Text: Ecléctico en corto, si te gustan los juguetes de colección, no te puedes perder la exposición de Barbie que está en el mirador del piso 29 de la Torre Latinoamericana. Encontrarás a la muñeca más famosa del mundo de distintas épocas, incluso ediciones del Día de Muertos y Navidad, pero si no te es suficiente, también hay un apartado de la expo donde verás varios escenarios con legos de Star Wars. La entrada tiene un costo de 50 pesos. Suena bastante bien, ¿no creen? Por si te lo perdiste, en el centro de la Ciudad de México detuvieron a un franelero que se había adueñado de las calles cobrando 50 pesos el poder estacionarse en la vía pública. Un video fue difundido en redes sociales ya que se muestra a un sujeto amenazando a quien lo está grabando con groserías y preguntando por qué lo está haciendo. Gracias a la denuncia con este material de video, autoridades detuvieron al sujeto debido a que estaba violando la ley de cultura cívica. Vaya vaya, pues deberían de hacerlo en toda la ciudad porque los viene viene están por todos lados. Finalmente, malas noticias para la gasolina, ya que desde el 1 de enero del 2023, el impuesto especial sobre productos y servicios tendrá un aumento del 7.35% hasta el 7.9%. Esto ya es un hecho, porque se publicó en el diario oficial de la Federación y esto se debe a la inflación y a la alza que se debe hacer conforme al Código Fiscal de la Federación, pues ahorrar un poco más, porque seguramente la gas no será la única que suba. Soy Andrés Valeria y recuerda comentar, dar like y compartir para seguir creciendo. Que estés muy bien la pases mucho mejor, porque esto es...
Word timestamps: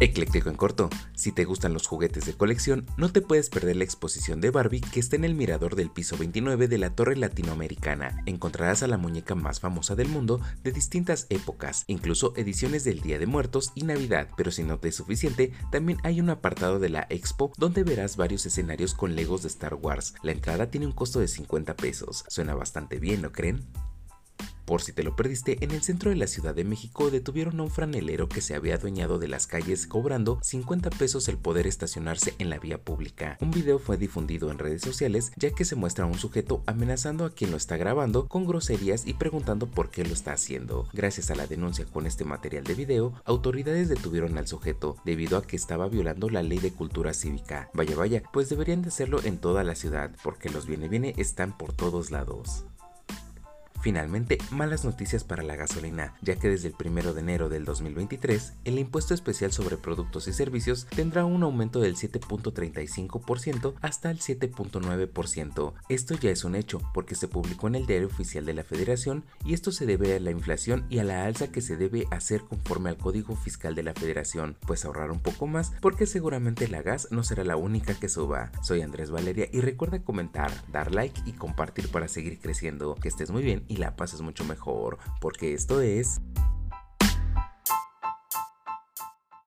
Ecléctico 0.00 0.50
en 0.50 0.56
corto, 0.56 0.90
si 1.14 1.30
te 1.30 1.44
gustan 1.44 1.72
los 1.72 1.86
juguetes 1.86 2.26
de 2.26 2.34
colección, 2.34 2.84
no 2.96 3.12
te 3.12 3.20
puedes 3.20 3.48
perder 3.48 3.76
la 3.76 3.84
exposición 3.84 4.40
de 4.40 4.50
Barbie 4.50 4.80
que 4.80 4.98
está 4.98 5.14
en 5.14 5.24
el 5.24 5.36
mirador 5.36 5.76
del 5.76 5.90
piso 5.90 6.16
29 6.18 6.66
de 6.66 6.78
la 6.78 6.90
Torre 6.90 7.16
Latinoamericana. 7.16 8.22
Encontrarás 8.26 8.82
a 8.82 8.88
la 8.88 8.98
muñeca 8.98 9.36
más 9.36 9.60
famosa 9.60 9.94
del 9.94 10.08
mundo 10.08 10.40
de 10.64 10.72
distintas 10.72 11.26
épocas, 11.30 11.84
incluso 11.86 12.34
ediciones 12.36 12.82
del 12.82 13.00
Día 13.00 13.20
de 13.20 13.26
Muertos 13.26 13.70
y 13.76 13.84
Navidad, 13.84 14.28
pero 14.36 14.50
si 14.50 14.64
no 14.64 14.78
te 14.78 14.88
es 14.88 14.96
suficiente, 14.96 15.52
también 15.70 15.98
hay 16.02 16.20
un 16.20 16.28
apartado 16.28 16.80
de 16.80 16.88
la 16.88 17.06
expo 17.08 17.52
donde 17.56 17.84
verás 17.84 18.16
varios 18.16 18.46
escenarios 18.46 18.94
con 18.94 19.14
legos 19.14 19.42
de 19.42 19.48
Star 19.48 19.74
Wars. 19.74 20.14
La 20.22 20.32
entrada 20.32 20.70
tiene 20.70 20.86
un 20.86 20.92
costo 20.92 21.20
de 21.20 21.28
50 21.28 21.76
pesos. 21.76 22.24
Suena 22.28 22.54
bastante 22.54 22.98
bien, 22.98 23.22
¿no 23.22 23.30
creen? 23.30 23.64
Por 24.64 24.80
si 24.80 24.92
te 24.92 25.02
lo 25.02 25.14
perdiste, 25.14 25.62
en 25.62 25.72
el 25.72 25.82
centro 25.82 26.10
de 26.10 26.16
la 26.16 26.26
Ciudad 26.26 26.54
de 26.54 26.64
México 26.64 27.10
detuvieron 27.10 27.60
a 27.60 27.64
un 27.64 27.70
franelero 27.70 28.28
que 28.28 28.40
se 28.40 28.54
había 28.54 28.76
adueñado 28.76 29.18
de 29.18 29.28
las 29.28 29.46
calles 29.46 29.86
cobrando 29.86 30.38
50 30.42 30.90
pesos 30.90 31.28
el 31.28 31.36
poder 31.36 31.66
estacionarse 31.66 32.34
en 32.38 32.48
la 32.48 32.58
vía 32.58 32.78
pública. 32.78 33.36
Un 33.40 33.50
video 33.50 33.78
fue 33.78 33.98
difundido 33.98 34.50
en 34.50 34.58
redes 34.58 34.82
sociales 34.82 35.32
ya 35.36 35.50
que 35.50 35.64
se 35.64 35.76
muestra 35.76 36.04
a 36.04 36.08
un 36.08 36.18
sujeto 36.18 36.62
amenazando 36.66 37.24
a 37.26 37.34
quien 37.34 37.50
lo 37.50 37.56
está 37.56 37.76
grabando 37.76 38.26
con 38.26 38.46
groserías 38.46 39.06
y 39.06 39.14
preguntando 39.14 39.66
por 39.66 39.90
qué 39.90 40.04
lo 40.04 40.14
está 40.14 40.32
haciendo. 40.32 40.88
Gracias 40.92 41.30
a 41.30 41.34
la 41.34 41.46
denuncia 41.46 41.84
con 41.84 42.06
este 42.06 42.24
material 42.24 42.64
de 42.64 42.74
video, 42.74 43.12
autoridades 43.24 43.88
detuvieron 43.88 44.38
al 44.38 44.48
sujeto 44.48 44.96
debido 45.04 45.36
a 45.36 45.46
que 45.46 45.56
estaba 45.56 45.88
violando 45.88 46.30
la 46.30 46.42
ley 46.42 46.58
de 46.58 46.72
cultura 46.72 47.12
cívica. 47.12 47.70
Vaya 47.74 47.96
vaya, 47.96 48.22
pues 48.32 48.48
deberían 48.48 48.82
de 48.82 48.88
hacerlo 48.88 49.20
en 49.24 49.38
toda 49.38 49.62
la 49.62 49.74
ciudad 49.74 50.10
porque 50.22 50.48
los 50.48 50.66
viene 50.66 50.88
viene 50.88 51.14
están 51.18 51.56
por 51.56 51.72
todos 51.72 52.10
lados. 52.10 52.64
Finalmente, 53.84 54.38
malas 54.50 54.86
noticias 54.86 55.24
para 55.24 55.42
la 55.42 55.56
gasolina, 55.56 56.14
ya 56.22 56.36
que 56.36 56.48
desde 56.48 56.68
el 56.68 56.74
1 56.82 57.12
de 57.12 57.20
enero 57.20 57.50
del 57.50 57.66
2023, 57.66 58.54
el 58.64 58.78
impuesto 58.78 59.12
especial 59.12 59.52
sobre 59.52 59.76
productos 59.76 60.26
y 60.26 60.32
servicios 60.32 60.86
tendrá 60.96 61.26
un 61.26 61.42
aumento 61.42 61.80
del 61.80 61.94
7.35% 61.94 63.74
hasta 63.82 64.10
el 64.10 64.20
7.9%. 64.20 65.74
Esto 65.90 66.14
ya 66.14 66.30
es 66.30 66.44
un 66.44 66.54
hecho, 66.54 66.80
porque 66.94 67.14
se 67.14 67.28
publicó 67.28 67.68
en 67.68 67.74
el 67.74 67.84
diario 67.84 68.06
oficial 68.06 68.46
de 68.46 68.54
la 68.54 68.64
Federación 68.64 69.26
y 69.44 69.52
esto 69.52 69.70
se 69.70 69.84
debe 69.84 70.16
a 70.16 70.20
la 70.20 70.30
inflación 70.30 70.86
y 70.88 71.00
a 71.00 71.04
la 71.04 71.26
alza 71.26 71.48
que 71.48 71.60
se 71.60 71.76
debe 71.76 72.06
hacer 72.10 72.40
conforme 72.40 72.88
al 72.88 72.96
Código 72.96 73.36
Fiscal 73.36 73.74
de 73.74 73.82
la 73.82 73.92
Federación, 73.92 74.56
pues 74.66 74.86
ahorrar 74.86 75.10
un 75.10 75.20
poco 75.20 75.46
más, 75.46 75.74
porque 75.82 76.06
seguramente 76.06 76.68
la 76.68 76.80
gas 76.80 77.08
no 77.10 77.22
será 77.22 77.44
la 77.44 77.56
única 77.56 77.92
que 77.92 78.08
suba. 78.08 78.50
Soy 78.62 78.80
Andrés 78.80 79.10
Valeria 79.10 79.46
y 79.52 79.60
recuerda 79.60 80.02
comentar, 80.02 80.50
dar 80.72 80.94
like 80.94 81.20
y 81.26 81.32
compartir 81.32 81.88
para 81.90 82.08
seguir 82.08 82.40
creciendo. 82.40 82.94
Que 82.94 83.08
estés 83.08 83.30
muy 83.30 83.42
bien 83.42 83.62
la 83.76 83.96
pases 83.96 84.20
mucho 84.20 84.44
mejor, 84.44 84.98
porque 85.20 85.54
esto 85.54 85.80
es... 85.80 86.20